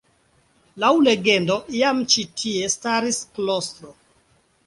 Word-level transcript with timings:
Laŭ 0.83 0.89
legendo 1.07 1.57
iam 1.81 2.01
ĉi 2.13 2.25
tie 2.43 2.71
staris 2.77 3.23
klostro. 3.37 3.95